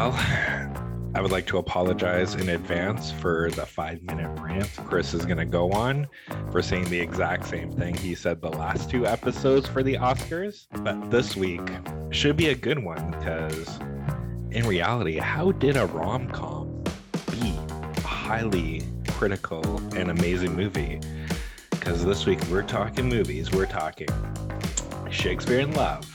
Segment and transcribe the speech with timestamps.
[0.00, 0.12] Well,
[1.14, 5.36] I would like to apologize in advance for the five minute rant Chris is going
[5.36, 6.08] to go on
[6.50, 10.68] for saying the exact same thing he said the last two episodes for the Oscars.
[10.82, 11.60] But this week
[12.08, 13.78] should be a good one because,
[14.50, 16.82] in reality, how did a rom com
[17.32, 17.54] be
[17.98, 20.98] a highly critical and amazing movie?
[21.72, 24.08] Because this week we're talking movies, we're talking
[25.10, 26.06] Shakespeare in Love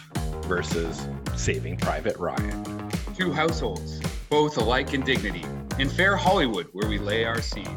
[0.48, 2.75] versus Saving Private Ryan.
[3.18, 5.46] Two households, both alike in dignity,
[5.80, 7.70] in fair Hollywood where we lay our seed.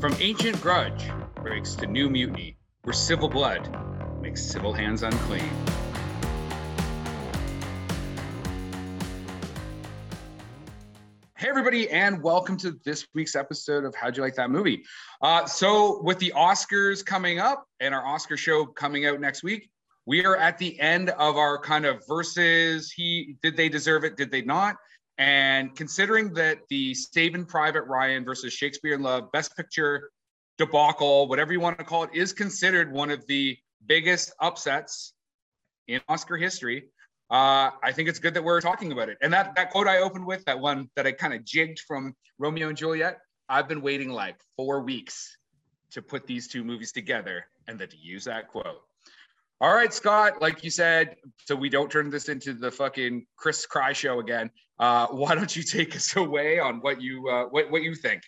[0.00, 3.68] From ancient grudge breaks to new mutiny, where civil blood
[4.22, 5.50] makes civil hands unclean.
[11.36, 14.84] Hey, everybody, and welcome to this week's episode of How'd You Like That Movie?
[15.20, 19.70] Uh, so, with the Oscars coming up and our Oscar show coming out next week,
[20.08, 24.16] we are at the end of our kind of versus he did they deserve it
[24.16, 24.76] did they not
[25.18, 30.10] and considering that the Saving Private Ryan versus Shakespeare in Love Best Picture
[30.58, 35.14] debacle, whatever you want to call it, is considered one of the biggest upsets
[35.88, 36.84] in Oscar history.
[37.30, 39.18] Uh, I think it's good that we're talking about it.
[39.20, 42.14] And that that quote I opened with, that one that I kind of jigged from
[42.38, 45.36] Romeo and Juliet, I've been waiting like four weeks
[45.90, 48.87] to put these two movies together and then to use that quote.
[49.60, 53.66] All right, Scott, like you said, so we don't turn this into the fucking Chris
[53.66, 54.50] Cry show again.
[54.78, 58.22] Uh, why don't you take us away on what you uh, what what you think?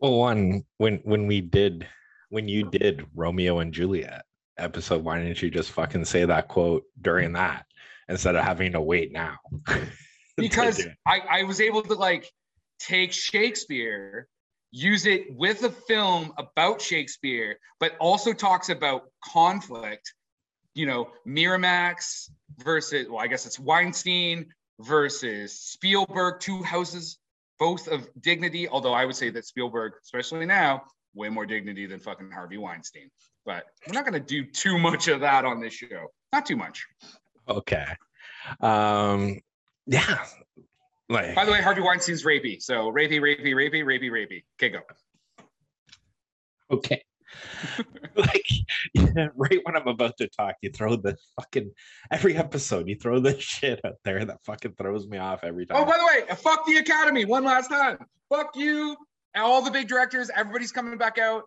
[0.00, 1.86] Well, one when when we did
[2.30, 4.24] when you did Romeo and Juliet
[4.56, 7.66] episode, why didn't you just fucking say that quote during that
[8.08, 9.36] instead of having to wait now?
[10.38, 12.30] because I, I was able to like
[12.78, 14.28] take Shakespeare,
[14.70, 20.14] use it with a film about Shakespeare, but also talks about conflict
[20.78, 24.46] you know, Miramax versus, well, I guess it's Weinstein
[24.78, 27.18] versus Spielberg, two houses,
[27.58, 28.68] both of dignity.
[28.68, 30.84] Although I would say that Spielberg, especially now,
[31.14, 33.10] way more dignity than fucking Harvey Weinstein.
[33.44, 36.12] But we're not going to do too much of that on this show.
[36.32, 36.86] Not too much.
[37.48, 37.86] Okay.
[38.60, 39.40] Um,
[39.86, 40.26] yeah.
[41.08, 42.62] Like, by the way, Harvey Weinstein's rapey.
[42.62, 44.44] So rapey, rapey, rapey, rapey, rapey.
[44.56, 44.80] Okay, go.
[46.70, 47.02] Okay.
[48.16, 48.46] like
[48.94, 51.72] yeah, right when I'm about to talk, you throw the fucking
[52.10, 55.74] every episode, you throw the shit out there that fucking throws me off every oh,
[55.74, 55.82] time.
[55.82, 57.98] Oh, by the way, uh, fuck the Academy one last time.
[58.28, 58.96] Fuck you.
[59.36, 61.44] Uh, all the big directors, everybody's coming back out.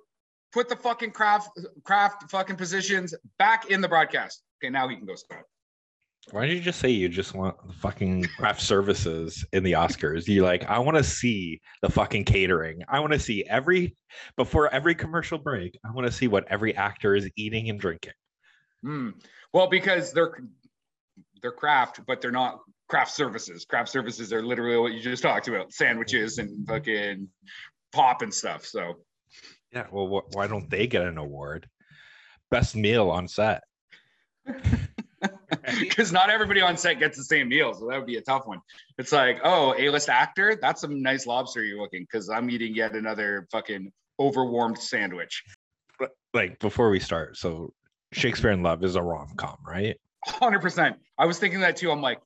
[0.51, 1.49] Put the fucking craft
[1.83, 4.43] craft fucking positions back in the broadcast.
[4.61, 5.45] Okay, now he can go start.
[6.29, 10.27] Why don't you just say you just want the fucking craft services in the Oscars?
[10.27, 12.83] You like, I want to see the fucking catering.
[12.87, 13.95] I want to see every
[14.37, 15.77] before every commercial break.
[15.83, 18.13] I want to see what every actor is eating and drinking.
[18.85, 19.15] Mm.
[19.51, 20.43] Well, because they're
[21.41, 23.65] they're craft, but they're not craft services.
[23.65, 27.27] Craft services are literally what you just talked about: sandwiches and fucking
[27.91, 28.63] pop and stuff.
[28.63, 28.93] So,
[29.73, 29.87] yeah.
[29.91, 31.67] Well, wh- why don't they get an award?
[32.51, 33.63] Best meal on set.
[35.79, 37.73] because not everybody on set gets the same meal.
[37.73, 38.59] So that would be a tough one.
[38.97, 42.95] It's like, oh, A-list actor, that's some nice lobster you're looking because I'm eating yet
[42.95, 45.43] another fucking overwarmed sandwich.
[46.33, 47.73] Like before we start, so
[48.13, 49.99] Shakespeare in Love is a rom com, right?
[50.27, 50.95] 100%.
[51.17, 51.91] I was thinking that too.
[51.91, 52.19] I'm like,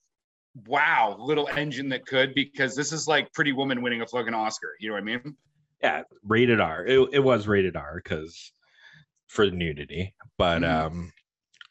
[0.67, 4.75] wow, little engine that could, because this is like Pretty Woman winning a fucking Oscar.
[4.79, 5.35] You know what I mean?
[5.81, 6.85] Yeah, rated R.
[6.85, 8.51] It, it was rated R because
[9.27, 10.87] for nudity, but mm-hmm.
[10.87, 11.13] um,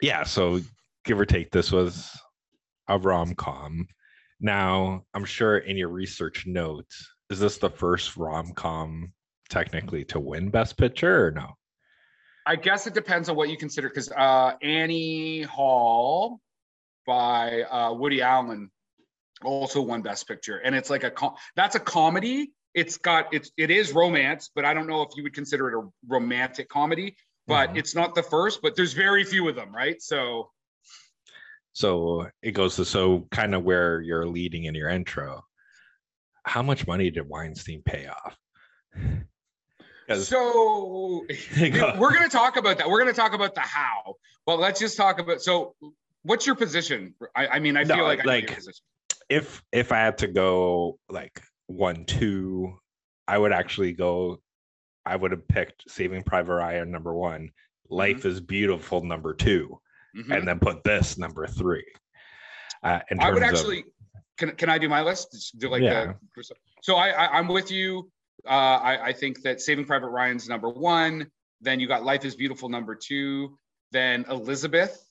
[0.00, 0.24] yeah.
[0.24, 0.60] So
[1.04, 2.10] give or take, this was
[2.88, 3.86] a rom com.
[4.40, 9.12] Now, I'm sure in your research notes, is this the first rom com
[9.48, 11.54] technically to win Best Picture or no?
[12.46, 16.40] I guess it depends on what you consider because uh, Annie Hall
[17.06, 18.70] by uh, Woody Allen
[19.42, 22.52] also won Best Picture, and it's like a com- that's a comedy.
[22.74, 25.78] It's got it's it is romance, but I don't know if you would consider it
[25.78, 27.16] a romantic comedy.
[27.46, 27.78] But mm-hmm.
[27.78, 28.60] it's not the first.
[28.62, 30.00] But there's very few of them, right?
[30.00, 30.50] So
[31.74, 35.44] so it goes to so kind of where you're leading in your intro.
[36.44, 38.36] How much money did Weinstein pay off?
[40.20, 41.24] So
[41.58, 42.90] we're going to talk about that.
[42.90, 45.40] We're going to talk about the how, but let's just talk about.
[45.40, 45.76] So,
[46.24, 47.14] what's your position?
[47.34, 48.60] I, I mean, I no, feel like like
[49.30, 52.78] if if I had to go like one two,
[53.26, 54.42] I would actually go.
[55.06, 57.52] I would have picked Saving Private Ryan number one.
[57.88, 58.28] Life mm-hmm.
[58.28, 59.80] is Beautiful number two
[60.16, 60.32] mm-hmm.
[60.32, 61.84] and then put this number three.
[62.82, 63.80] Uh, I would actually.
[63.80, 63.84] Of,
[64.36, 65.54] can, can I do my list?
[65.58, 66.12] Do like yeah.
[66.36, 66.44] the.
[66.82, 68.10] So I, I am with you.
[68.46, 71.30] Uh, I, I think that Saving Private Ryan's number one.
[71.60, 73.56] Then you got Life is Beautiful number two.
[73.92, 75.02] Then Elizabeth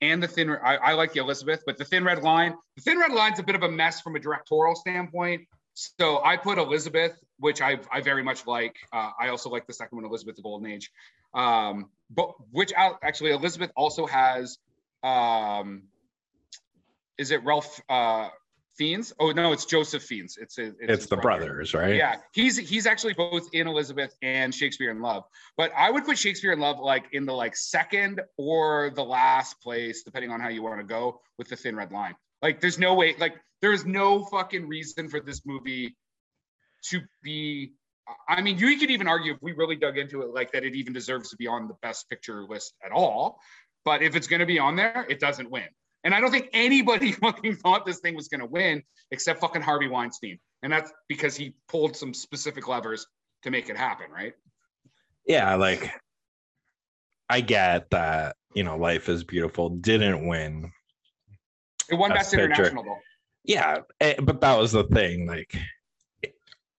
[0.00, 0.50] and the thin.
[0.50, 2.54] I, I like the Elizabeth, but the thin red line.
[2.76, 5.42] The thin red line's a bit of a mess from a directorial standpoint.
[5.74, 8.76] So I put Elizabeth, which I I very much like.
[8.92, 10.90] Uh, I also like the second one, Elizabeth the Golden Age.
[11.34, 14.58] Um, but which actually Elizabeth also has.
[15.02, 15.84] Um,
[17.18, 18.28] is it Ralph uh,
[18.76, 19.12] Fiennes?
[19.18, 20.36] Oh no, it's Joseph Fiennes.
[20.40, 21.46] It's it's, it's the brother.
[21.46, 21.94] brothers, right?
[21.94, 25.24] Yeah, he's he's actually both in Elizabeth and Shakespeare in Love.
[25.56, 29.60] But I would put Shakespeare in Love like in the like second or the last
[29.60, 32.14] place, depending on how you want to go with the Thin Red Line.
[32.42, 33.14] Like, there's no way.
[33.18, 35.96] Like, there is no fucking reason for this movie
[36.90, 37.72] to be.
[38.28, 40.74] I mean, you could even argue if we really dug into it, like that it
[40.74, 43.38] even deserves to be on the Best Picture list at all.
[43.84, 45.68] But if it's going to be on there, it doesn't win.
[46.04, 49.62] And I don't think anybody fucking thought this thing was going to win except fucking
[49.62, 50.38] Harvey Weinstein.
[50.62, 53.06] And that's because he pulled some specific levers
[53.42, 54.34] to make it happen, right?
[55.26, 55.90] Yeah, like
[57.28, 60.70] I get that, you know, Life is Beautiful didn't win.
[61.90, 62.98] It won Best, Best International though.
[63.44, 65.54] Yeah, eh, but that was the thing like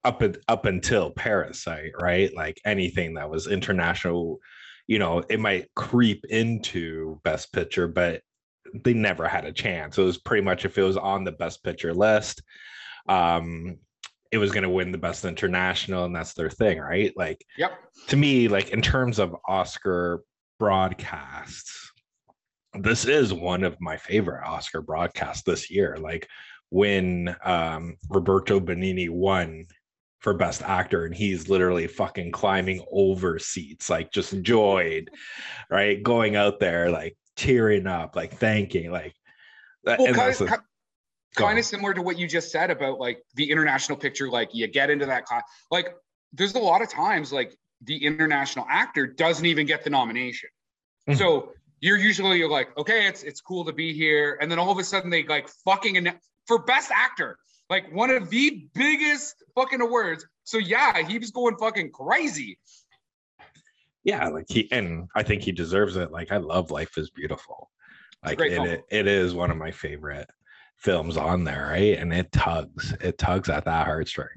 [0.05, 2.33] up up until Parasite, right?
[2.33, 4.39] Like anything that was international,
[4.87, 8.21] you know, it might creep into Best Picture, but
[8.83, 9.97] they never had a chance.
[9.97, 12.41] It was pretty much if it was on the best picture list,
[13.07, 13.77] um,
[14.31, 17.13] it was going to win the best international, and that's their thing, right?
[17.15, 17.73] Like, yep.
[18.07, 20.21] To me, like in terms of Oscar
[20.59, 21.91] broadcasts,
[22.73, 25.97] this is one of my favorite Oscar broadcasts this year.
[25.97, 26.27] Like
[26.69, 29.65] when um, Roberto Benigni won
[30.25, 35.09] for best actor and he's literally fucking climbing over seats like just joyed
[35.69, 39.13] right going out there like tearing up, like thanking, like.
[39.83, 40.49] Well, kind, of,
[41.35, 44.31] kind, of similar to what you just said about like the international picture.
[44.31, 45.93] Like you get into that class, like
[46.33, 50.49] there's a lot of times like the international actor doesn't even get the nomination.
[51.07, 51.19] Mm-hmm.
[51.19, 51.51] So
[51.81, 54.79] you're usually you're like, okay, it's it's cool to be here, and then all of
[54.79, 56.17] a sudden they like fucking and
[56.47, 57.37] for best actor,
[57.69, 60.25] like one of the biggest fucking awards.
[60.43, 62.59] So yeah, he was going fucking crazy
[64.05, 66.11] yeah, like he and I think he deserves it.
[66.11, 67.71] Like I love Life is Beautiful.
[68.23, 70.29] Like it, it, it is one of my favorite
[70.77, 71.97] films on there, right?
[71.97, 74.27] And it tugs, it tugs at that heartstring.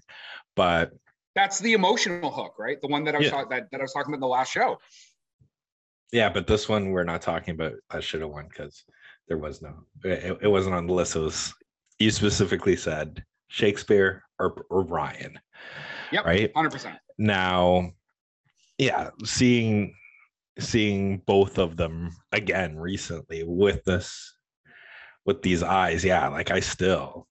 [0.57, 0.93] But
[1.35, 2.79] that's the emotional hook, right?
[2.81, 3.31] The one that I was yeah.
[3.31, 4.79] talking that, that I was talking about in the last show.
[6.13, 7.75] Yeah, but this one we're not talking about.
[7.91, 8.85] I should have won because
[9.29, 9.75] there was no.
[10.03, 11.15] It, it wasn't on the list.
[11.15, 11.55] It was
[11.99, 15.39] you specifically said Shakespeare or, or Ryan.
[16.13, 16.25] Yep.
[16.25, 16.53] Right.
[16.55, 16.99] Hundred percent.
[17.19, 17.93] Now
[18.79, 19.95] yeah, seeing
[20.59, 24.35] seeing both of them again recently with this
[25.27, 27.27] with these eyes, yeah, like I still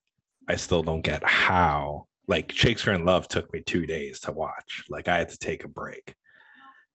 [0.48, 4.84] I still don't get how like Shakespeare in Love took me two days to watch.
[4.90, 6.14] Like I had to take a break.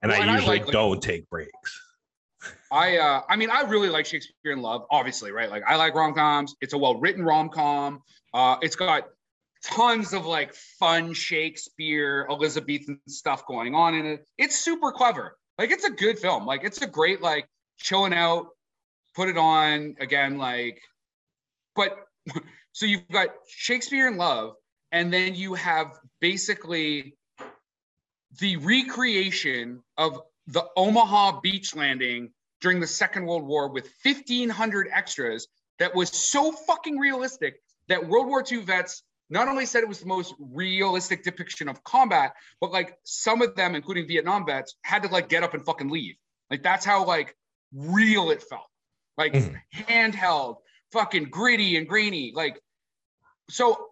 [0.02, 1.93] And well, I and usually I like, don't take breaks.
[2.72, 5.50] I uh I mean I really like Shakespeare in Love, obviously, right?
[5.50, 6.56] Like I like rom-coms.
[6.62, 8.02] It's a well-written rom-com.
[8.34, 9.08] Uh it's got
[9.64, 14.28] tons of like fun Shakespeare, Elizabethan stuff going on in it.
[14.38, 15.38] It's super clever.
[15.58, 16.46] Like it's a good film.
[16.46, 17.48] Like it's a great like
[17.78, 18.48] chilling out,
[19.16, 20.38] put it on again.
[20.38, 20.82] Like,
[21.76, 21.96] but
[22.72, 24.56] so you've got Shakespeare in Love,
[24.92, 27.16] and then you have basically
[28.40, 32.32] the recreation of the Omaha beach landing
[32.64, 35.48] during the Second World War with 1,500 extras
[35.80, 37.56] that was so fucking realistic
[37.90, 41.84] that World War II vets not only said it was the most realistic depiction of
[41.84, 45.66] combat, but like some of them, including Vietnam vets, had to like get up and
[45.66, 46.16] fucking leave.
[46.50, 47.36] Like that's how like
[47.74, 48.68] real it felt.
[49.18, 49.56] Like mm.
[49.76, 50.58] handheld,
[50.94, 52.32] fucking gritty and grainy.
[52.34, 52.62] Like
[53.50, 53.90] so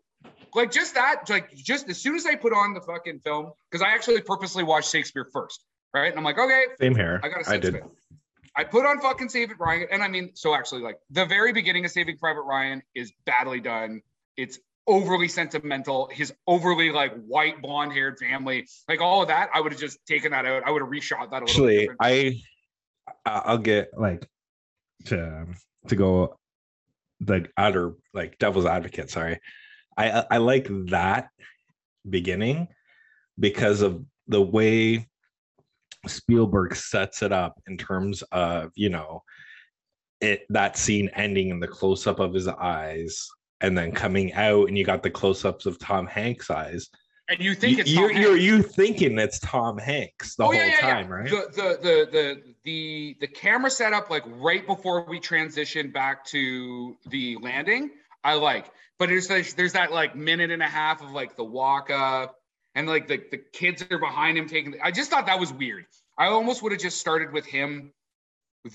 [0.55, 3.81] like just that, like just as soon as I put on the fucking film, because
[3.81, 6.09] I actually purposely watched Shakespeare first, right?
[6.09, 7.19] And I'm like, okay, same here.
[7.21, 7.75] I got I did.
[7.75, 7.83] It.
[8.55, 11.53] I put on fucking Saving Private Ryan, and I mean, so actually, like the very
[11.53, 14.01] beginning of Saving Private Ryan is badly done.
[14.35, 19.61] It's overly sentimental, his overly like white blonde haired family, like all of that, I
[19.61, 20.63] would have just taken that out.
[20.65, 21.43] I would have reshot that.
[21.43, 22.41] Actually, I
[23.25, 24.27] I'll get like
[25.05, 25.47] to
[25.87, 26.37] to go
[27.21, 29.09] the other like devil's advocate.
[29.09, 29.39] Sorry,
[29.97, 31.29] I I like that
[32.09, 32.67] beginning
[33.39, 35.07] because of the way
[36.07, 39.23] Spielberg sets it up in terms of you know
[40.19, 43.27] it that scene ending in the close up of his eyes
[43.61, 46.89] and then coming out and you got the close-ups of Tom Hanks' eyes.
[47.29, 50.55] And you think you, it's you're, you're you thinking it's Tom Hanks the oh, whole
[50.55, 51.15] yeah, yeah, time, yeah.
[51.15, 51.29] right?
[51.29, 56.97] The, the the the the the camera setup like right before we transition back to
[57.07, 57.91] the landing,
[58.23, 58.69] I like.
[58.99, 62.40] But there's like, there's that like minute and a half of like the walk up
[62.75, 65.85] and like the, the kids are behind him taking I just thought that was weird.
[66.17, 67.91] I almost would have just started with him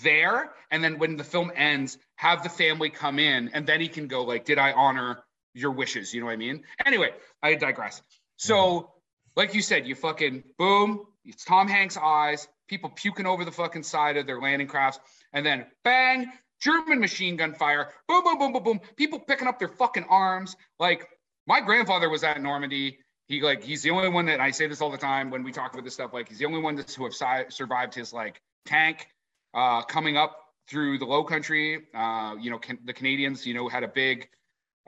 [0.02, 3.88] there, and then when the film ends, have the family come in, and then he
[3.88, 5.22] can go like, "Did I honor
[5.54, 6.64] your wishes?" You know what I mean?
[6.84, 7.10] Anyway,
[7.42, 8.02] I digress.
[8.36, 8.92] So,
[9.36, 11.06] like you said, you fucking boom.
[11.24, 12.48] It's Tom Hanks' eyes.
[12.68, 14.98] People puking over the fucking side of their landing crafts,
[15.32, 17.92] and then bang, German machine gun fire.
[18.08, 18.80] Boom, boom, boom, boom, boom.
[18.96, 20.56] People picking up their fucking arms.
[20.80, 21.08] Like
[21.46, 22.98] my grandfather was at Normandy.
[23.26, 25.52] He like he's the only one that I say this all the time when we
[25.52, 26.12] talk about this stuff.
[26.12, 29.08] Like he's the only one that's who have si- survived his like tank
[29.52, 31.86] uh, coming up through the Low Country.
[31.94, 34.28] Uh, you know, can, the Canadians, you know, had a big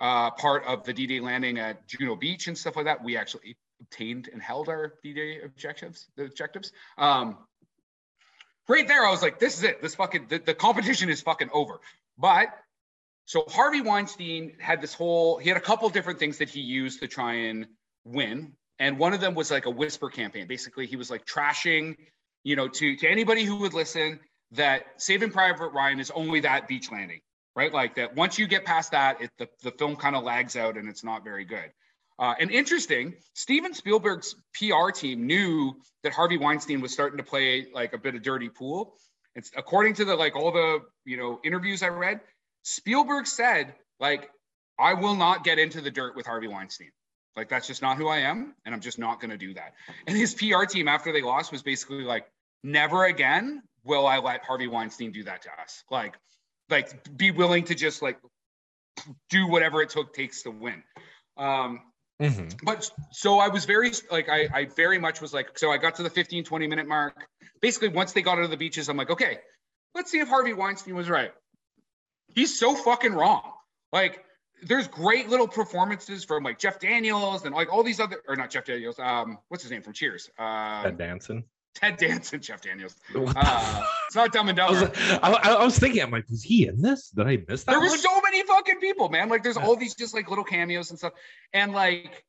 [0.00, 3.02] uh, part of the D-Day landing at Juno Beach and stuff like that.
[3.02, 6.06] We actually obtained and held our D-Day objectives.
[6.16, 6.72] The objectives.
[6.96, 7.38] Um,
[8.68, 9.82] right there, I was like, this is it.
[9.82, 11.80] This fucking the, the competition is fucking over.
[12.16, 12.48] But
[13.24, 15.38] so Harvey Weinstein had this whole.
[15.38, 17.66] He had a couple different things that he used to try and
[18.08, 20.46] win, and one of them was like a whisper campaign.
[20.46, 21.96] Basically, he was like trashing,
[22.44, 24.20] you know, to to anybody who would listen
[24.52, 27.20] that Saving Private Ryan is only that beach landing,
[27.54, 27.72] right?
[27.72, 28.14] Like that.
[28.16, 31.04] Once you get past that, it, the the film kind of lags out and it's
[31.04, 31.70] not very good.
[32.18, 37.66] Uh, and interesting, Steven Spielberg's PR team knew that Harvey Weinstein was starting to play
[37.72, 38.94] like a bit of dirty pool.
[39.36, 42.20] It's according to the like all the you know interviews I read,
[42.62, 44.30] Spielberg said like
[44.78, 46.90] I will not get into the dirt with Harvey Weinstein.
[47.38, 49.74] Like that's just not who I am, and I'm just not going to do that.
[50.08, 52.26] And his PR team after they lost was basically like,
[52.64, 55.84] never again will I let Harvey Weinstein do that to us.
[55.88, 56.16] Like,
[56.68, 58.18] like be willing to just like
[59.30, 60.82] do whatever it took takes to win.
[61.36, 61.80] Um,
[62.20, 62.48] Mm-hmm.
[62.64, 65.94] but so I was very like I, I very much was like so I got
[65.94, 67.28] to the 15 20 minute mark.
[67.62, 69.38] Basically, once they got out of the beaches, I'm like, okay,
[69.94, 71.30] let's see if Harvey Weinstein was right.
[72.34, 73.52] He's so fucking wrong.
[73.92, 74.24] Like,
[74.62, 78.50] there's great little performances from like Jeff Daniels and like all these other or not
[78.50, 78.98] Jeff Daniels.
[78.98, 80.30] Um, what's his name from Cheers?
[80.38, 81.44] Uh, Ted Danson.
[81.74, 82.96] Ted Danson, Jeff Daniels.
[83.14, 84.82] Uh, it's not Dumb and I was,
[85.22, 87.10] I, I was thinking, I'm like, was he in this?
[87.10, 87.72] Did I miss that?
[87.72, 87.90] There one?
[87.90, 89.28] was so many fucking people, man.
[89.28, 91.12] Like, there's all these just like little cameos and stuff,
[91.52, 92.24] and like,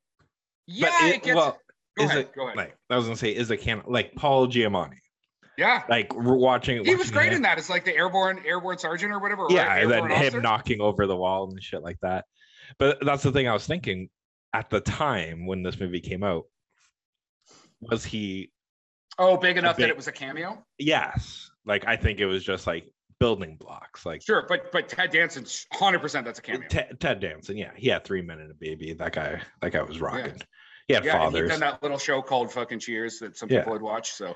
[0.67, 1.35] yeah, But it, it- gets.
[1.35, 1.57] well,
[1.97, 2.57] go is ahead, it go ahead.
[2.57, 4.97] like I was gonna say, is it can like Paul Giamatti?
[5.59, 6.83] Yeah, Like we're watching.
[6.85, 7.57] he was great him- in that.
[7.57, 9.45] It's like the airborne airborne sergeant or whatever.
[9.49, 12.25] Yeah, and then airborne him knocking over the wall and shit like that.
[12.77, 14.09] But that's the thing I was thinking
[14.53, 16.45] at the time when this movie came out.
[17.81, 18.51] Was he?
[19.17, 20.63] Oh, big enough that it was a cameo.
[20.77, 21.49] Yes.
[21.65, 24.05] Like I think it was just like building blocks.
[24.05, 26.67] Like Sure, but but Ted Danson, hundred percent, that's a cameo.
[26.69, 27.57] Ted, Ted Danson.
[27.57, 28.93] Yeah, he had three men and a baby.
[28.93, 29.41] That guy.
[29.61, 30.41] That guy was rocking.
[30.87, 33.59] He had yeah, and he'd done that little show called fucking Cheers that some Yeah.
[33.59, 34.11] people would watch.
[34.13, 34.35] So,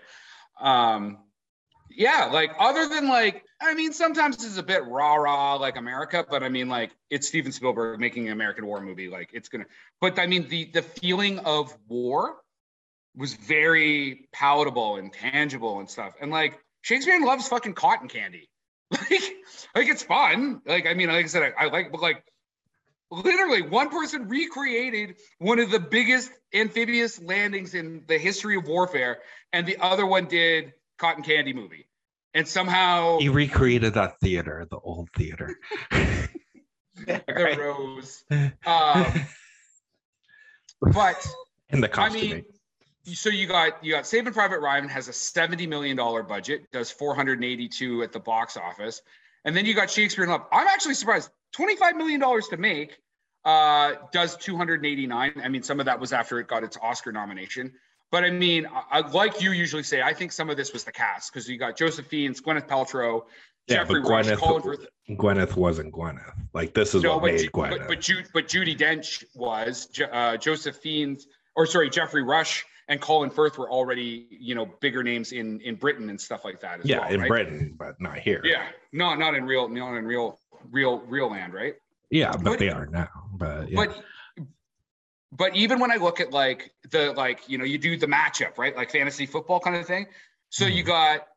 [0.59, 1.19] um,
[1.89, 6.25] yeah, like other than like, I mean, sometimes it's a bit rah rah like America,
[6.29, 9.09] but I mean, like it's Steven Spielberg making an American war movie.
[9.09, 9.65] Like it's gonna,
[10.01, 12.35] but I mean, the the feeling of war
[13.15, 16.13] was very palatable and tangible and stuff.
[16.19, 18.49] And like Shakespeare loves fucking cotton candy.
[19.09, 19.33] Like,
[19.75, 20.61] like it's fun.
[20.67, 22.23] Like, I mean, like I said, I, I like, but like
[23.13, 29.19] literally one person recreated one of the biggest amphibious landings in the history of warfare,
[29.51, 31.87] and the other one did Cotton Candy movie.
[32.33, 35.55] And somehow he recreated that theater, the old theater.
[37.05, 38.23] the rose.
[38.65, 39.05] Um,
[40.81, 41.25] but
[41.69, 42.43] In the I mean,
[43.05, 46.91] so you got you got Saving Private Ryan has a seventy million dollar budget, does
[46.91, 49.01] four hundred eighty two at the box office,
[49.45, 50.45] and then you got Shakespeare in Love.
[50.51, 52.97] I'm actually surprised, twenty five million dollars to make,
[53.45, 55.33] uh, does two hundred eighty nine.
[55.43, 57.73] I mean, some of that was after it got its Oscar nomination.
[58.11, 60.91] But I mean, I, like you usually say, I think some of this was the
[60.91, 63.23] cast because you got Joseph Fiennes, Gwyneth Paltrow,
[63.67, 64.87] yeah, Geoffrey but Rush, Gwyneth, Colin Firth.
[65.09, 66.31] Gwyneth wasn't Gwyneth.
[66.53, 67.79] Like this is No, what but, made Gwyneth.
[67.79, 73.01] but but, Ju- but Judi Dench was uh, Joseph Fiennes', or sorry, Geoffrey Rush and
[73.01, 76.81] Colin Firth were already you know bigger names in in Britain and stuff like that
[76.81, 77.27] as yeah, well, in right?
[77.29, 78.41] Britain, but not here.
[78.43, 80.37] Yeah, no, not in real, not in real,
[80.71, 81.73] real, real land, right?
[82.11, 83.09] yeah, but, But- they are now.
[83.43, 83.75] But yeah.
[83.85, 84.03] But
[85.31, 88.57] but even when I look at like the like you know you do the matchup
[88.57, 90.05] right like fantasy football kind of thing.
[90.49, 90.87] So you Mhm.
[90.87, 91.27] got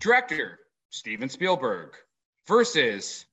[0.00, 1.94] director Steven Spielberg
[2.48, 3.26] versus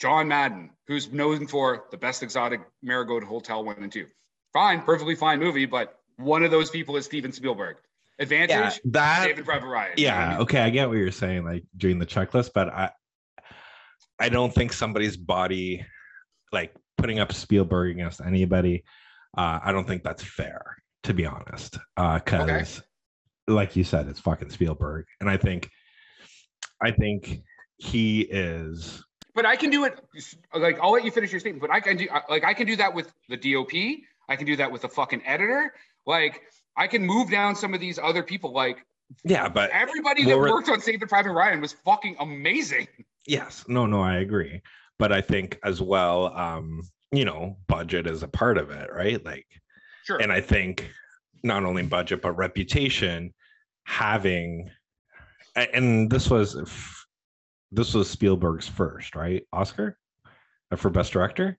[0.00, 4.06] John Madden, who's known for the best exotic Marigold Hotel one and two.
[4.52, 7.76] Fine, perfectly fine movie, but one of those people is Steven Spielberg.
[8.18, 9.92] yeah, Advantage, that David Private Ryan.
[9.96, 12.50] you know what I yeah okay i get what you're saying like doing the checklist
[12.52, 12.90] but i
[14.18, 15.86] i don't think somebody's body
[16.50, 18.84] like putting up spielberg against anybody
[19.36, 22.82] uh i don't think that's fair to be honest uh because
[23.46, 25.70] like you said it's fucking spielberg and i think
[26.82, 27.40] i think
[27.78, 29.02] he is
[29.38, 30.00] but I can do it.
[30.52, 32.74] Like I'll let you finish your statement, but I can do like I can do
[32.74, 33.70] that with the DOP.
[34.28, 35.72] I can do that with the fucking editor.
[36.06, 36.42] Like
[36.76, 38.52] I can move down some of these other people.
[38.52, 38.84] Like
[39.22, 42.88] Yeah, but Everybody that worked on Saving Private Ryan was fucking amazing.
[43.28, 44.60] yes, no, no, I agree.
[44.98, 49.24] But I think as well, um, you know, budget is a part of it, right?
[49.24, 49.46] Like,
[50.04, 50.20] Sure.
[50.20, 50.90] and I think
[51.42, 53.32] not only budget but reputation,
[53.84, 54.70] having,
[55.54, 56.56] and this was
[57.70, 59.42] this was Spielberg's first, right?
[59.52, 59.98] Oscar
[60.70, 61.58] Uh, for best director,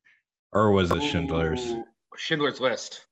[0.54, 1.64] or was it Schindler's?
[1.68, 1.84] Ooh,
[2.18, 3.06] Schindler's List.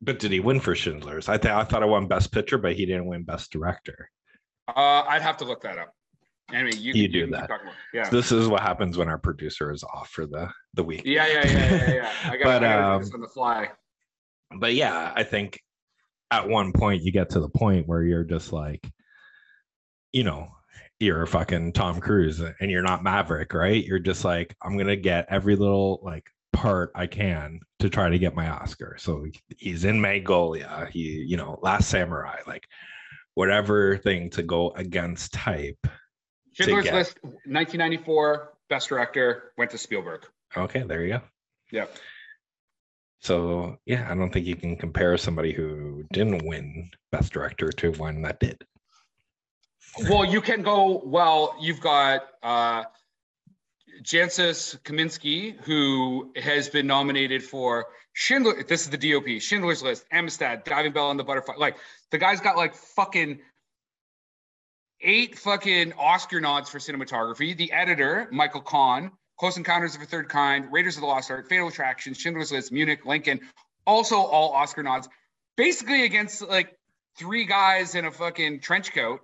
[0.00, 1.28] But did he win for Schindler's?
[1.28, 4.10] I, th- I thought I won best picture, but he didn't win best director.
[4.68, 5.94] Uh, I'd have to look that up.
[6.52, 7.50] Anyway, you, You can- do that.
[7.92, 8.08] Yeah.
[8.10, 11.02] This is what happens when our producer is off for the the week.
[11.04, 12.12] Yeah, yeah, yeah, yeah, yeah.
[12.30, 13.70] I got But, to um, do this on the fly.
[14.58, 15.60] but yeah, I think
[16.30, 18.86] at one point you get to the point where you're just like,
[20.12, 20.48] you know,
[21.00, 23.84] you're a fucking Tom Cruise and you're not Maverick, right?
[23.84, 28.18] You're just like, I'm gonna get every little like part I can to try to
[28.18, 28.96] get my Oscar.
[28.98, 29.26] So
[29.58, 32.64] he's in Magnolia, he, you know, Last Samurai, like
[33.34, 35.78] whatever thing to go against type.
[36.54, 40.26] Schindler's List, 1994, Best Director, went to Spielberg.
[40.56, 41.20] Okay, there you go.
[41.70, 41.86] Yeah.
[43.20, 47.92] So yeah, I don't think you can compare somebody who didn't win Best Director to
[47.92, 48.64] one that did.
[50.08, 51.02] Well, you can go.
[51.04, 52.84] Well, you've got uh,
[54.02, 58.62] Janusz Kaminski, who has been nominated for Schindler.
[58.62, 61.54] This is the DOP, Schindler's List, Amistad, Diving Bell, and the Butterfly.
[61.56, 61.76] Like
[62.10, 63.40] the guy's got like fucking
[65.04, 67.56] eight fucking Oscar nods for cinematography.
[67.56, 71.48] The editor, Michael Kahn, Close Encounters of a Third Kind, Raiders of the Lost Ark,
[71.48, 73.40] Fatal Attraction, Schindler's List, Munich, Lincoln,
[73.86, 75.08] also all Oscar nods.
[75.56, 76.74] Basically against like
[77.18, 79.20] three guys in a fucking trench coat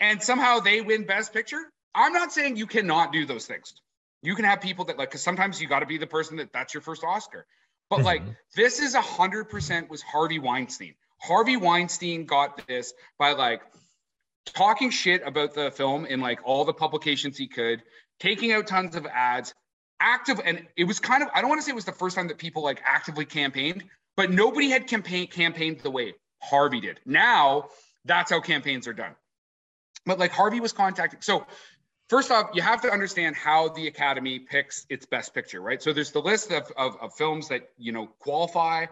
[0.00, 1.60] and somehow they win best picture
[1.94, 3.74] i'm not saying you cannot do those things
[4.22, 6.50] you can have people that like because sometimes you got to be the person that
[6.52, 7.44] that's your first oscar
[7.90, 8.36] but like Mhm.
[8.54, 13.60] this is a hundred percent was harvey weinstein harvey weinstein got this by like
[14.46, 17.82] talking shit about the film in like all the publications he could
[18.20, 19.54] taking out tons of ads
[20.00, 22.16] active and it was kind of i don't want to say it was the first
[22.16, 23.84] time that people like actively campaigned
[24.16, 27.66] but nobody had campaign campaigned the way harvey did now
[28.04, 29.14] that's how campaigns are done
[30.06, 31.20] but like Harvey was contacting.
[31.20, 31.44] So
[32.08, 35.82] first off, you have to understand how the Academy picks its best picture, right?
[35.82, 38.86] So there's the list of, of, of films that you know qualify,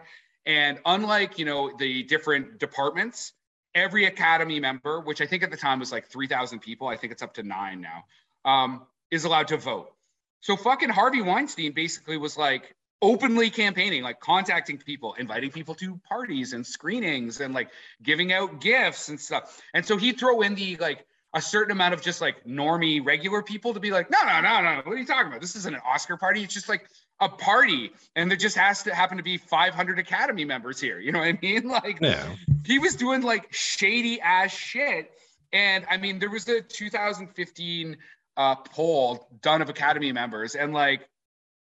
[0.45, 3.33] and unlike you know the different departments,
[3.75, 6.95] every Academy member, which I think at the time was like three thousand people, I
[6.97, 8.05] think it's up to nine now,
[8.49, 9.91] um, is allowed to vote.
[10.39, 15.99] So fucking Harvey Weinstein basically was like openly campaigning, like contacting people, inviting people to
[16.07, 17.69] parties and screenings and like
[18.01, 19.61] giving out gifts and stuff.
[19.73, 21.05] And so he'd throw in the like
[21.35, 24.61] a certain amount of just like normie regular people to be like, no, no, no,
[24.61, 24.75] no.
[24.83, 25.41] What are you talking about?
[25.41, 26.41] This isn't an Oscar party.
[26.43, 26.87] It's just like
[27.19, 27.91] a party.
[28.15, 30.99] And there just has to happen to be 500 Academy members here.
[30.99, 31.67] You know what I mean?
[31.69, 32.25] Like Yeah.
[32.65, 35.11] he was doing like shady ass shit.
[35.53, 37.97] And I mean, there was a 2015
[38.37, 41.07] uh, poll done of Academy members, and like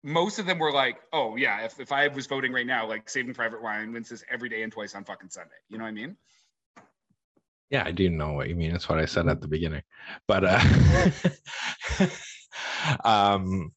[0.04, 3.10] most of them were like, oh, yeah, if, if I was voting right now, like
[3.10, 5.56] Saving Private Ryan wins this every day and twice on fucking Sunday.
[5.70, 6.16] You know what I mean?
[7.70, 8.72] Yeah, I do know what you mean.
[8.72, 9.82] That's what I said at the beginning.
[10.28, 12.08] But uh
[13.04, 13.72] um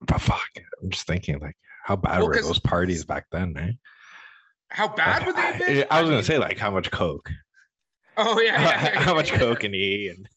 [0.00, 0.48] but fuck,
[0.82, 3.72] I'm just thinking like how bad Well, were those parties back then, eh?
[4.68, 5.84] How bad would they have been?
[5.90, 7.28] I was gonna say like how much coke.
[8.16, 8.60] oh, yeah.
[8.60, 10.28] yeah, yeah, how much coke can he eat and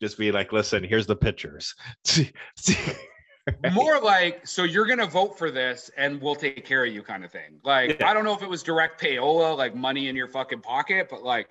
[0.00, 1.74] just be like, listen, here's the pictures.
[3.72, 7.02] More like, so you're going to vote for this and we'll take care of you
[7.02, 7.60] kind of thing.
[7.62, 8.08] Like, Yeah.
[8.08, 11.22] I don't know if it was direct payola, like money in your fucking pocket, but
[11.22, 11.48] like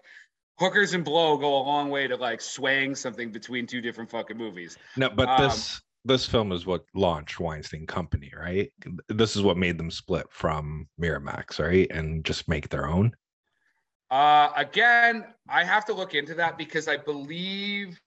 [0.60, 4.38] hookers and blow go a long way to like swaying something between two different fucking
[4.38, 4.77] movies.
[4.97, 8.71] No, but Um, this this film is what launched Weinstein Company, right?
[9.08, 11.88] This is what made them split from Miramax, right?
[11.91, 13.15] And just make their own.
[14.12, 17.99] Uh, again, I have to look into that because I believe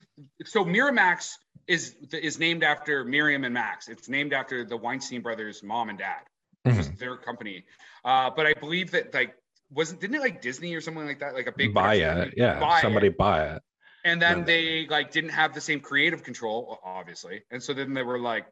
[0.45, 0.65] so.
[0.65, 1.33] Miramax
[1.69, 3.89] is is named after Miriam and Max.
[3.89, 6.23] It's named after the Weinstein brothers' mom and dad.
[6.67, 6.99] Mhm.
[6.99, 7.65] their company.
[8.05, 9.37] Uh, but I believe that like
[9.71, 12.35] wasn't didn't it like Disney or something like that, like a big buy production it,
[12.37, 12.59] yeah.
[12.59, 13.17] buy somebody it.
[13.17, 13.63] buy it.
[14.05, 14.45] and then Yeah.
[14.45, 18.47] they like didn't have the same creative control, obviously, and so then they were like,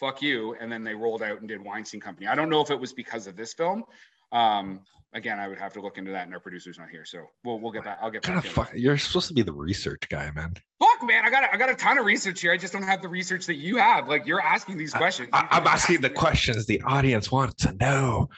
[0.00, 2.26] "Fuck you," and then they rolled out and did Weinstein Company.
[2.26, 3.84] I don't know if it was because of this film.
[4.32, 4.80] Um,
[5.12, 7.58] again, I would have to look into that, and our producer's not here, so we'll
[7.60, 7.98] we'll get back.
[8.00, 8.36] I'll get back.
[8.38, 10.54] of you on fuck, you're supposed to be the research guy, man.
[10.80, 12.52] Fuck, man, I got a, I got a ton of research here.
[12.52, 14.08] I just don't have the research that you have.
[14.08, 15.30] Like you're asking these questions.
[15.32, 18.28] I, am asking the questions the audience wants to know.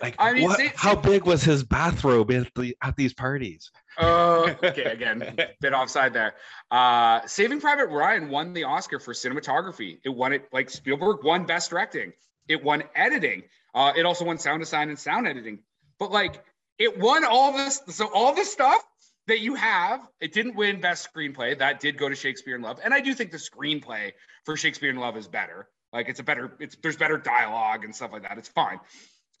[0.00, 3.70] Like, I mean, what, how big was his bathrobe at, the, at these parties?
[3.96, 6.34] Uh, okay, again, bit offside there.
[6.70, 9.98] Uh, Saving Private Ryan won the Oscar for cinematography.
[10.04, 12.12] It won it like Spielberg won Best Directing.
[12.48, 13.42] It won editing.
[13.76, 15.60] Uh, it also won sound design and sound editing.
[15.98, 16.42] But like,
[16.78, 17.80] it won all this.
[17.88, 18.82] So all the stuff
[19.26, 21.58] that you have, it didn't win best screenplay.
[21.58, 24.12] That did go to Shakespeare in Love, and I do think the screenplay
[24.44, 25.68] for Shakespeare in Love is better.
[25.92, 28.38] Like it's a better, it's there's better dialogue and stuff like that.
[28.38, 28.80] It's fine,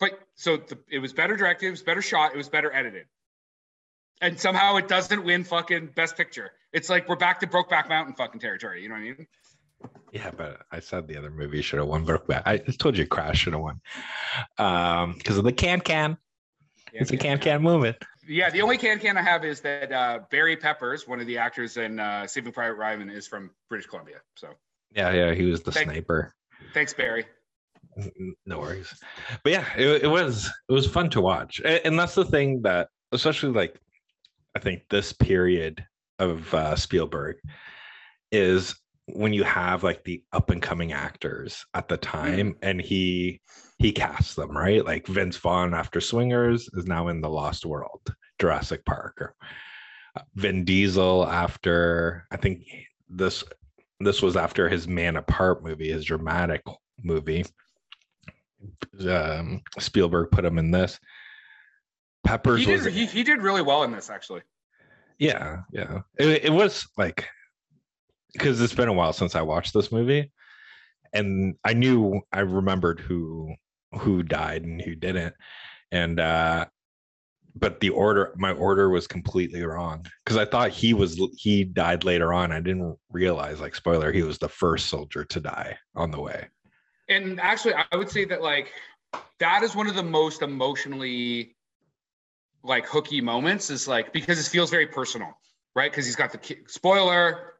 [0.00, 3.06] but so the, it was better directed, it was better shot, it was better edited,
[4.20, 6.50] and somehow it doesn't win fucking best picture.
[6.72, 8.82] It's like we're back to Brokeback Mountain fucking territory.
[8.82, 9.26] You know what I mean?
[10.12, 12.42] Yeah, but I said the other movie should have won Brokeback.
[12.46, 13.80] I told you Crash should have won
[14.58, 16.16] um, because of the can can.
[16.92, 17.96] Yeah, It's a can can movement.
[18.26, 21.36] Yeah, the only can can I have is that uh, Barry Pepper's, one of the
[21.38, 24.16] actors in uh, Saving Private Ryan, is from British Columbia.
[24.36, 24.48] So
[24.94, 26.34] Yeah, yeah, he was the Thank- sniper.
[26.72, 27.26] thanks, Barry.
[28.44, 28.92] no worries
[29.42, 32.88] but yeah it, it was it was fun to watch and that's the thing that
[33.12, 33.80] especially like
[34.54, 35.82] i think this period
[36.18, 37.36] of uh spielberg
[38.32, 38.74] is
[39.06, 43.40] when you have like the up and coming actors at the time and he
[43.78, 48.14] he casts them right like vince vaughn after swingers is now in the lost world
[48.40, 49.34] jurassic park or
[50.16, 52.64] uh, vin diesel after i think
[53.08, 53.44] this
[54.00, 56.62] this was after his man apart movie his dramatic
[57.02, 57.44] movie
[59.08, 60.98] um, Spielberg put him in this.
[62.24, 64.42] Peppers He was he, he did really well in this, actually.
[65.18, 66.00] yeah, yeah.
[66.18, 67.26] It, it was like
[68.36, 70.30] because it's been a while since I watched this movie,
[71.12, 73.54] and I knew I remembered who
[74.00, 75.34] who died and who didn't,
[75.90, 76.66] and uh
[77.58, 82.04] but the order my order was completely wrong because I thought he was he died
[82.04, 82.52] later on.
[82.52, 86.48] I didn't realize like spoiler he was the first soldier to die on the way.
[87.08, 88.72] And actually, I would say that like
[89.38, 91.56] that is one of the most emotionally
[92.62, 95.38] like hooky moments is like because it feels very personal,
[95.74, 95.90] right?
[95.90, 97.54] Because he's got the kid, spoiler,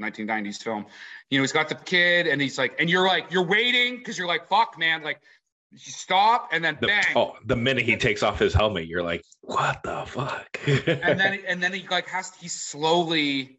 [0.00, 0.86] 1990s film.
[1.30, 4.18] You know, he's got the kid, and he's like, and you're like, you're waiting because
[4.18, 5.20] you're like, fuck, man, like
[5.72, 9.02] you stop, and then The, bang, oh, the minute he takes off his helmet, you're
[9.02, 10.58] like, what the fuck?
[10.66, 13.58] and then and then he like has he slowly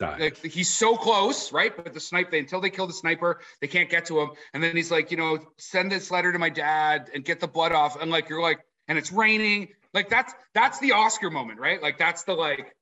[0.00, 0.16] Die.
[0.18, 1.74] like he's so close, right?
[1.74, 4.30] But the sniper, until they kill the sniper, they can't get to him.
[4.52, 7.46] And then he's like, you know, send this letter to my dad and get the
[7.48, 8.00] blood off.
[8.00, 9.68] And like you're like, and it's raining.
[9.92, 11.80] Like that's that's the Oscar moment, right?
[11.80, 12.74] Like that's the like,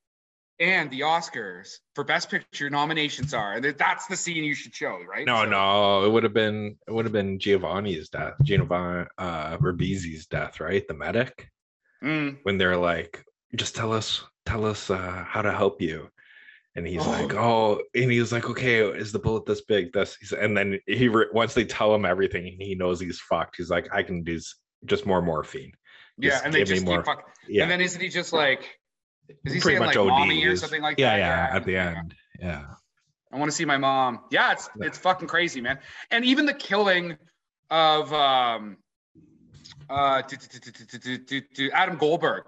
[0.62, 4.98] and the Oscars for Best Picture nominations are, and that's the scene you should show,
[5.10, 5.26] right?
[5.26, 9.56] No, So- no, it would have been it would have been Giovanni's death, Giovanni uh
[9.58, 10.86] Ribisi's death, right?
[10.86, 11.48] The medic
[12.02, 12.38] Mm.
[12.44, 16.08] when they're like, just tell us, tell us uh, how to help you,
[16.74, 19.92] and he's like, oh, and he was like, okay, is the bullet this big?
[19.92, 23.56] This, he's, and then he once they tell him everything, he knows he's fucked.
[23.56, 24.40] He's like, I can do
[24.84, 25.72] just more morphine.
[26.18, 27.28] Yeah, and they just more- keep fuck.
[27.48, 28.78] Yeah, And then isn't he just like,
[29.44, 31.18] is he pretty saying much like mommy or something like yeah, that?
[31.18, 32.64] yeah, yeah, at the end, yeah.
[33.32, 34.20] I want to see my mom.
[34.30, 35.78] Yeah, it's it's fucking crazy, man.
[36.10, 37.16] And even the killing
[37.70, 38.76] of um
[39.88, 40.22] uh
[41.72, 42.44] Adam Goldberg,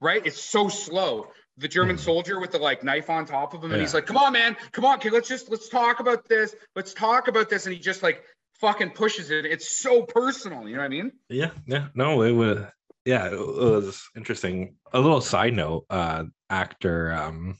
[0.00, 0.26] right?
[0.26, 1.28] It's so slow.
[1.58, 2.00] The German Mhm.
[2.00, 4.56] soldier with the like knife on top of him, and he's like, "Come on, man,
[4.72, 6.54] come on, kid, let's just let's talk about this.
[6.74, 8.22] Let's talk about this." And he just like
[8.60, 9.46] fucking pushes it.
[9.46, 10.68] It's so personal.
[10.68, 11.12] You know what I mean?
[11.30, 11.88] Yeah, yeah.
[11.94, 12.66] No, it was
[13.06, 14.76] yeah, it was interesting.
[14.92, 17.56] A little side note, uh actor um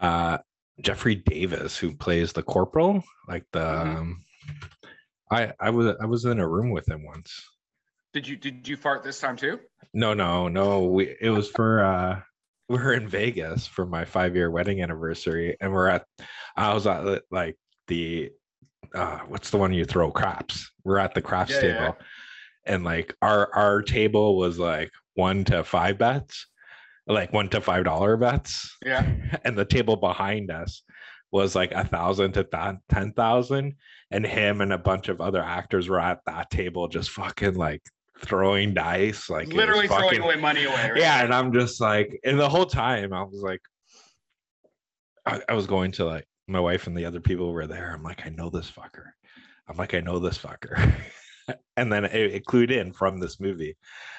[0.00, 0.38] uh
[0.80, 3.96] Jeffrey Davis who plays the corporal, like the Mhm.
[3.96, 4.24] um
[5.30, 7.30] I I was I was in a room with him once.
[8.12, 9.60] Did you did you fart this time too?
[9.94, 10.84] No, no, no.
[10.84, 12.20] We it was for uh
[12.68, 16.06] we were in Vegas for my five year wedding anniversary and we're at
[16.56, 17.56] I was at like
[17.88, 18.30] the
[18.94, 20.70] uh what's the one you throw craps?
[20.84, 21.96] We're at the craps Yeah, yeah, table.
[22.64, 26.46] And like our our table was like one to five bets,
[27.06, 28.76] like one to five dollar bets.
[28.84, 29.06] Yeah.
[29.44, 30.82] And the table behind us
[31.30, 33.74] was like a thousand to th- ten thousand.
[34.10, 37.82] And him and a bunch of other actors were at that table just fucking like
[38.24, 39.30] throwing dice.
[39.30, 40.90] Like Literally throwing away money away.
[40.90, 41.00] Right?
[41.00, 43.60] yeah, and I'm just like, and the whole time I was like,
[45.26, 47.92] I, I was going to like my wife and the other people were there.
[47.92, 49.10] I'm like, I know this fucker.
[49.68, 50.92] I'm like, I know this fucker.
[51.76, 53.76] and then it, it clued in from this movie.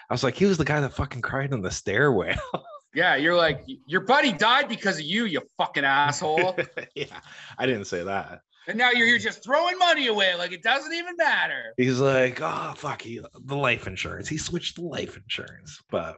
[0.10, 2.36] I was like, he was the guy that fucking cried on the stairway.
[2.96, 6.56] Yeah, you're like your buddy died because of you, you fucking asshole.
[6.96, 7.22] yeah,
[7.58, 8.42] I didn't say that.
[8.68, 11.74] and now you're, you're just throwing money away like it doesn't even matter.
[11.76, 14.28] He's like, oh fuck, he the life insurance.
[14.30, 16.18] He switched to life insurance, but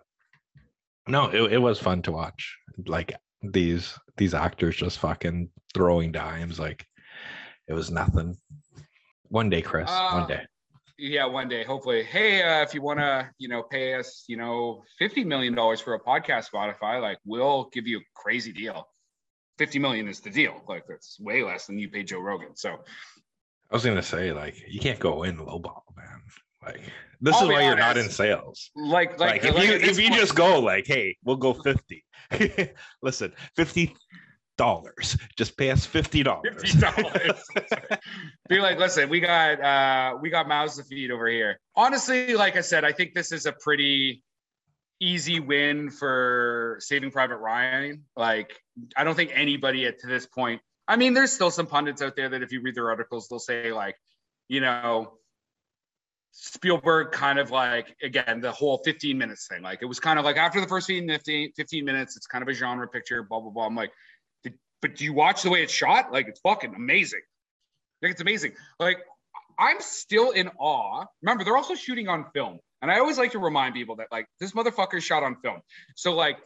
[1.08, 2.58] no, it, it was fun to watch.
[2.86, 6.86] Like these these actors just fucking throwing dimes, like
[7.70, 8.36] it was nothing.
[9.30, 9.90] One day, Chris.
[9.90, 10.46] Uh, one day.
[10.98, 12.04] Yeah, one day, hopefully.
[12.04, 15.82] Hey, uh, if you want to, you know, pay us, you know, fifty million dollars
[15.82, 18.88] for a podcast, Spotify, like we'll give you a crazy deal.
[19.58, 20.64] Fifty million is the deal.
[20.70, 22.56] Like that's way less than you pay Joe Rogan.
[22.56, 26.22] So I was gonna say, like, you can't go in lowball, man.
[26.64, 26.82] Like
[27.20, 28.72] this I'll is why you're not in sales.
[28.76, 32.06] Like, Like, like, if like you if you just go like, hey, we'll go fifty.
[33.02, 33.96] Listen, fifty
[34.58, 35.18] dollars.
[35.38, 36.76] Just pay us fifty dollars.
[38.50, 41.60] Be like, listen, we got uh we got mouths to feed over here.
[41.76, 44.24] Honestly, like I said, I think this is a pretty
[45.00, 48.04] easy win for Saving Private Ryan.
[48.16, 48.60] Like,
[48.96, 50.62] I don't think anybody at to this point.
[50.88, 53.40] I mean, there's still some pundits out there that if you read their articles, they'll
[53.40, 53.96] say like,
[54.48, 55.18] you know,
[56.38, 59.62] Spielberg kind of like again the whole 15 minutes thing.
[59.62, 62.50] Like it was kind of like after the first 15, 15 minutes, it's kind of
[62.50, 63.66] a genre picture, blah blah blah.
[63.66, 63.92] I'm like,
[64.86, 66.12] but do you watch the way it's shot?
[66.12, 67.22] Like it's fucking amazing.
[68.04, 68.52] Like it's amazing.
[68.80, 69.00] Like
[69.58, 71.06] I'm still in awe.
[71.24, 74.28] Remember, they're also shooting on film, and I always like to remind people that like
[74.40, 75.62] this motherfucker shot on film.
[75.96, 76.38] So like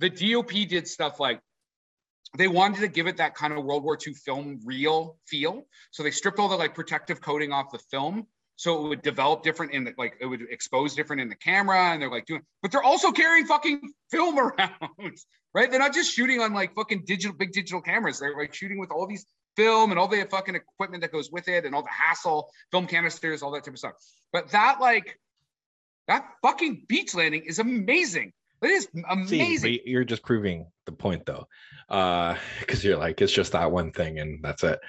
[0.00, 1.40] the DOP did stuff like
[2.36, 5.66] they wanted to give it that kind of World War II film real feel.
[5.90, 8.26] So they stripped all the like protective coating off the film.
[8.58, 11.92] So it would develop different in the like it would expose different in the camera,
[11.92, 14.72] and they're like doing, but they're also carrying fucking film around,
[15.54, 15.70] right?
[15.70, 18.18] They're not just shooting on like fucking digital big digital cameras.
[18.18, 21.46] They're like shooting with all these film and all the fucking equipment that goes with
[21.46, 23.92] it and all the hassle, film canisters, all that type of stuff.
[24.32, 25.20] But that like
[26.08, 28.32] that fucking beach landing is amazing.
[28.60, 29.72] It is See, amazing.
[29.72, 31.46] but you're just proving the point though.
[31.88, 34.80] Uh because you're like, it's just that one thing and that's it.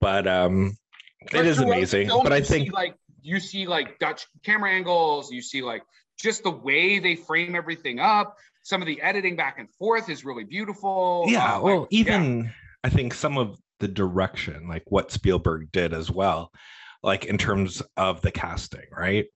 [0.00, 0.78] But um
[1.32, 2.08] it is amazing.
[2.08, 5.82] But I see, think like you see like Dutch camera angles, you see like
[6.18, 8.36] just the way they frame everything up.
[8.62, 11.24] Some of the editing back and forth is really beautiful.
[11.28, 11.98] yeah, Uh, well, like, yeah.
[12.00, 12.52] even
[12.84, 16.52] I think some of the direction, like what Spielberg did as well,
[17.02, 19.26] like in terms of the casting, right?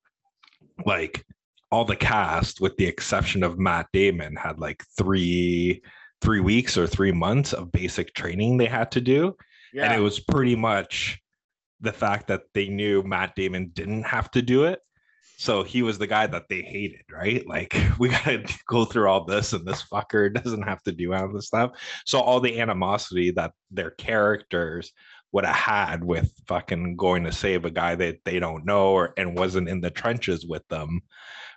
[0.84, 1.24] Like
[1.70, 5.82] all the cast, with the exception of Matt Damon, had like three
[6.20, 9.36] three weeks or three months of basic training they had to do.
[9.74, 9.84] yeah.
[9.84, 11.20] And it was pretty much
[11.80, 14.80] the fact that they knew Matt Damon didn't have to do it.
[15.36, 17.46] So he was the guy that they hated, right?
[17.46, 21.12] Like, we got to go through all this, and this fucker doesn't have to do
[21.12, 21.72] all this stuff.
[22.06, 24.92] So, all the animosity that their characters
[25.32, 29.12] would have had with fucking going to save a guy that they don't know or
[29.16, 31.00] and wasn't in the trenches with them,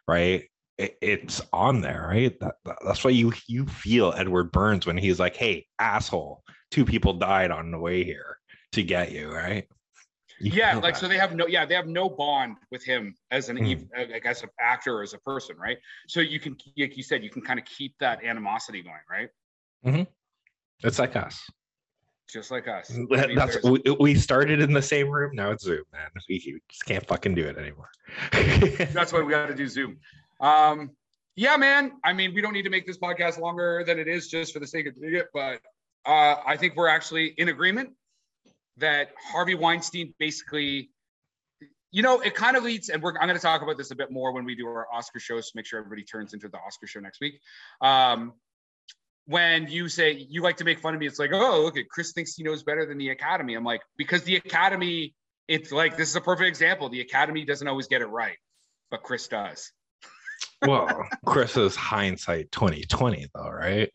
[0.08, 0.46] right?
[0.78, 2.40] It, it's on there, right?
[2.40, 6.86] That, that- that's why you you feel Edward Burns when he's like, "Hey, asshole, two
[6.86, 8.38] people died on the way here
[8.74, 9.68] to get you," right?
[10.60, 13.58] Yeah like so they have no yeah they have no bond with him as an
[13.58, 13.84] Hmm.
[13.96, 17.04] ev- i guess an actor or as a person right so you can like you
[17.04, 19.30] said you can kind of keep that animosity going right
[19.86, 20.04] mm-hmm.
[20.88, 21.50] it's like us.
[22.30, 22.98] just like us I
[23.28, 25.32] mean, That's we, we started in the same room.
[25.34, 26.10] Now it's Zoom, man.
[26.28, 27.90] We, we just can't fucking do it anymore.
[28.94, 29.98] that's why we got to do zoom
[30.40, 30.92] um
[31.36, 34.28] yeah man i mean we don't need to make this podcast longer than it is
[34.28, 35.60] just for the sake of doing it but
[36.06, 37.90] uh i think we're actually in agreement
[38.78, 40.90] that harvey weinstein basically
[41.92, 43.96] you know it kind of leads and we're i'm going to talk about this a
[43.96, 46.58] bit more when we do our oscar shows to make sure everybody turns into the
[46.58, 47.40] oscar show next week.
[47.82, 48.34] Um
[49.26, 51.90] when you say you like to make fun of me it's like oh look at
[51.90, 53.56] chris thinks he knows better than the academy.
[53.56, 55.16] I'm like because the academy
[55.48, 56.90] it's like this is a perfect example.
[56.90, 58.38] The academy doesn't always get it right
[58.90, 59.72] but chris does.
[60.66, 63.92] Well, Chris is hindsight 2020 though, right?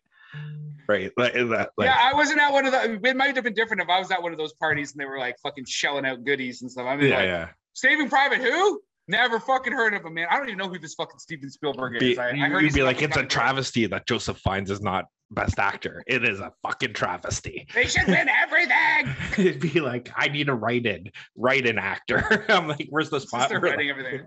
[0.92, 1.12] Right.
[1.16, 3.82] Like, that, like, yeah i wasn't at one of the it might have been different
[3.82, 6.24] if i was at one of those parties and they were like fucking shelling out
[6.24, 7.48] goodies and stuff i mean yeah, like yeah.
[7.74, 10.94] saving private who never fucking heard of him man i don't even know who this
[10.94, 14.06] fucking steven spielberg Be, is I, I heard you'd be like, it's a travesty that
[14.06, 16.04] Joseph Fiennes is not best actor.
[16.06, 17.66] It is a fucking travesty.
[17.74, 19.14] they should win everything
[19.46, 22.44] It'd be like, I need a write-in, write-in actor.
[22.48, 23.48] I'm like, where's the spot?
[23.48, 24.26] they're writing like- everything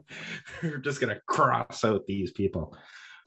[0.64, 2.76] we're just gonna cross out these people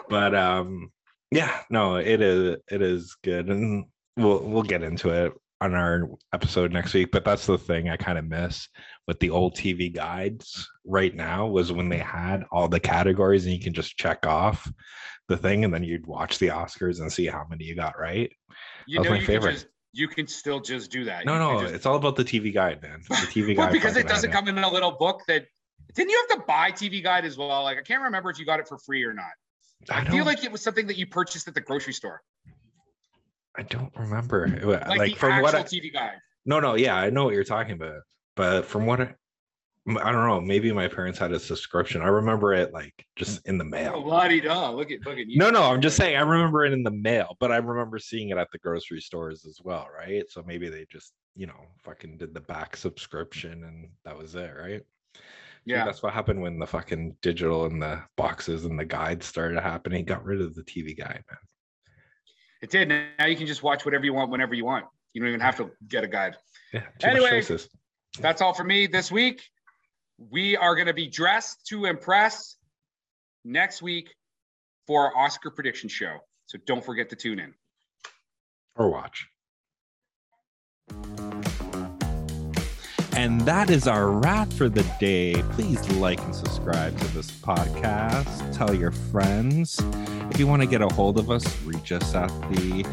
[0.08, 0.90] but um
[1.30, 3.84] yeah no it is it is good and
[4.16, 7.96] we'll we'll get into it on our episode next week but that's the thing i
[7.96, 8.68] kind of miss
[9.06, 13.54] with the old tv guides right now was when they had all the categories and
[13.54, 14.70] you can just check off
[15.28, 18.32] the thing and then you'd watch the oscars and see how many you got right.
[18.86, 19.48] You That was know my you favorite.
[19.50, 21.26] can just you can still just do that.
[21.26, 23.00] No You no just- it's all about the tv guide man.
[23.06, 25.44] The tv well guide because it doesn't come in a little book that
[25.94, 27.62] didn't you have to buy tv guide as well?
[27.64, 29.32] Like i can't remember if you got it for free or not
[29.90, 32.22] i I feel like it was something that you purchased at the grocery store,
[33.56, 36.16] i don't remember like, like, from what I, TV guide.
[36.46, 38.00] No, no, yeah, I know what you're talking about.
[38.36, 39.14] But from what I,
[40.00, 42.02] I don't know, maybe my parents had a subscription.
[42.02, 44.02] I remember it like just in the Oh, mail.
[44.02, 44.70] bloody duh!
[44.70, 45.38] Look at look at you.
[45.38, 48.28] No, no, I'm just saying I remember it in the mail, but I remember seeing
[48.30, 50.24] it at the grocery stores as well, right?
[50.28, 54.52] So maybe they just, you know, fucking did the back subscription and that was it,
[54.58, 54.82] right?
[55.68, 59.60] Yeah, that's what happened when the fucking digital and the boxes and the guides started
[59.60, 60.04] happening.
[60.04, 61.38] Got rid of the TV guide, man.
[62.62, 62.88] it did.
[62.88, 64.86] Now you can just watch whatever you want whenever you want.
[65.12, 66.36] You don't even have to get a guide.
[66.72, 66.82] Yeah.
[67.02, 67.42] Anyway.
[68.20, 69.42] That's all for me this week.
[70.30, 72.56] we are going to be dressed to impress
[73.44, 74.12] next week
[74.86, 76.18] for our Oscar prediction show.
[76.46, 77.54] So don't forget to tune in
[78.74, 79.28] or watch.
[83.18, 85.42] And that is our wrap for the day.
[85.50, 88.56] Please like and subscribe to this podcast.
[88.56, 89.80] Tell your friends.
[90.30, 92.84] If you want to get a hold of us, reach us at the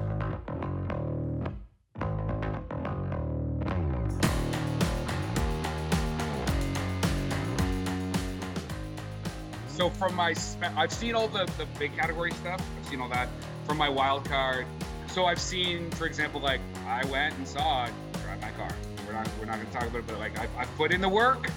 [9.70, 10.36] So from my,
[10.76, 12.62] I've seen all the, the big category stuff.
[12.78, 13.30] I've seen all that
[13.66, 14.66] from my wild card
[15.12, 17.88] so I've seen, for example, like I went and saw
[18.24, 18.70] Drive My Car.
[19.06, 21.10] We're not we're not gonna talk about it, but like I, I put in the
[21.10, 21.48] work.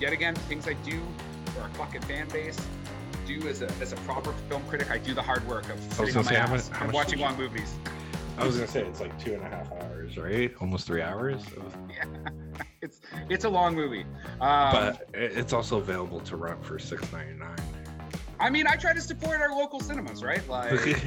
[0.00, 1.00] Yet again, things I do
[1.54, 2.58] for a fucking fan base.
[3.26, 6.16] Do as a as a proper film critic, I do the hard work of sitting
[6.16, 7.74] on my ass and watching long movies.
[8.38, 10.54] I was gonna say it's like two and a half hours, right?
[10.60, 11.42] Almost three hours.
[11.90, 12.04] Yeah,
[12.80, 14.04] it's it's a long movie.
[14.40, 17.58] Um, but it's also available to rent for six ninety nine.
[18.40, 20.42] I mean, I try to support our local cinemas, right?
[20.48, 21.02] Like.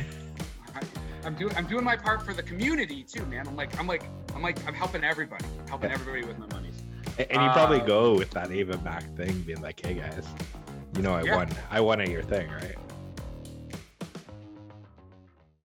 [1.25, 3.47] I'm doing I'm doing my part for the community too, man.
[3.47, 4.03] I'm like I'm like
[4.35, 5.95] I'm like I'm helping everybody, I'm helping yeah.
[5.95, 6.71] everybody with my money.
[7.17, 10.25] And, and you probably uh, go with that Ava Max thing, being like, "Hey guys,
[10.95, 11.35] you know I yeah.
[11.35, 12.77] won I won at your thing, right?"